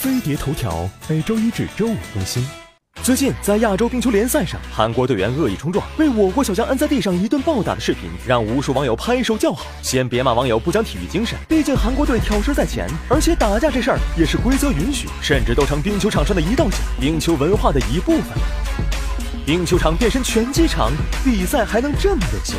[0.00, 2.42] 飞碟头条每周一至周五更新。
[3.02, 9.66] 最近在亚洲冰球联赛上，韩国队员恶意冲撞，被我国小将按在地上一顿暴打的视频，让无数网友拍手叫好。
[9.82, 18.22] 先别骂网友不讲体育精神，毕竟韩国队挑事在前，而且打架这事儿也是规则允许，甚至都成冰球场上的一道墙，冰球文化的一部分。
[19.44, 20.90] 冰球场变身拳击场，
[21.22, 22.56] 比赛还能这么任性？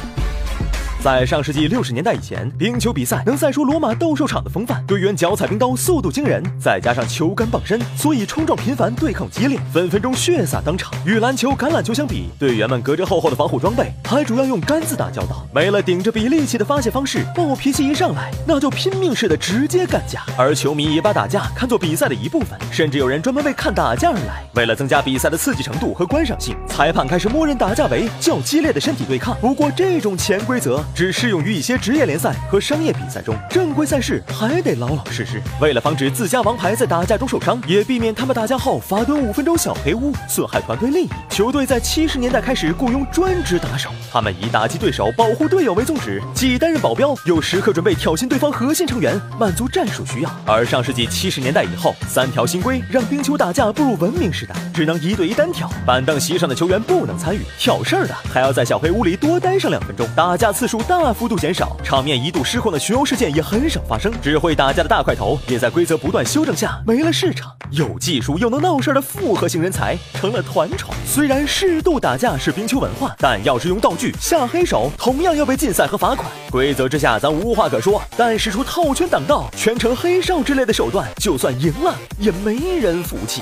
[1.04, 10.94] 在上世纪六十年代以前，冰球比赛能赛出罗马斗兽场的风范，队员脚踩冰刀，速度惊人，再加上球杆傍身，所以冲撞频繁，对抗激烈，分分钟血洒当场。
[11.04, 20.22] 与篮球、橄榄球相比，队员们隔着厚厚的防护装备，还主要用杆子打交道，没了顶着比力气的发泄方式，暴脾气一上来，那就拼命似的直接干架。
[20.38, 24.44] 而球迷也把打架看作比赛的一部分，甚至有人专门为看打架而来。
[24.54, 29.36] 为了增加比赛的刺激程度和观赏性，裁判开始默认打架为较激烈的身体对抗。
[29.42, 30.80] 不过这种潜规则。
[30.94, 35.42] 只适用于一些职业联赛和商业比赛中，正规赛事还得老老实实。
[35.60, 50.30] 为了防止自家王牌在打架中受伤，也避免他们打架后罚蹲五分钟小黑屋，损害团队利益，球队在七十年代开始雇佣专职打手，他们以打击对手、保护队友为宗旨，既担任保镖，又时刻准备挑衅对方核心成员，满足战术需要。
[50.46, 60.81] 而上世纪七十年代以后，三条新规让冰球打架步入文明时代，只能一对一单挑，板凳席上的球员不能参与，挑事儿的还要在小黑屋里多待上两分钟，打架次数。
[60.84, 64.12] 大幅度减少，场面一度失控的群殴事件也很少发生。
[64.22, 67.52] 只会打架的大块头也在规则不断修正下没了市场。
[67.72, 70.94] 有技术又能闹事的复合型人才成了团宠。
[71.06, 76.30] 虽然适度打架是冰球文化，但要是用道具下黑手，同样要被禁赛和罚款。
[76.50, 83.42] 规则之下咱无话可说，但使出套圈挡道、全程黑哨之类的手段，就算赢了也没人服气。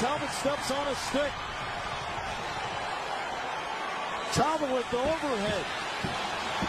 [0.00, 0.30] Talbot
[4.30, 5.64] with the overhead.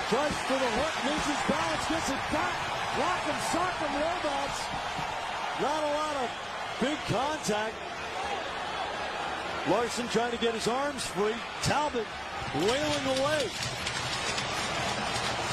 [0.10, 2.58] Tries for the hook, loses balance, gets it back.
[2.98, 4.60] Rock and sock and robots.
[5.62, 6.30] Not a lot of
[6.82, 7.76] big contact.
[9.70, 11.36] Larson trying to get his arms free.
[11.62, 12.08] Talbot
[12.66, 13.46] wailing away.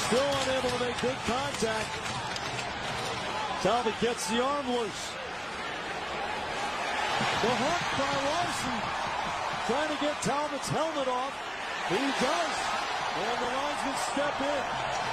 [0.08, 1.88] Still unable to make big contact.
[3.60, 5.12] Talbot gets the arm loose.
[7.44, 8.80] The hook by Larson.
[9.68, 11.47] Trying to get Talbot's helmet off.
[11.88, 12.56] He does.
[13.16, 15.07] And the linesman step in.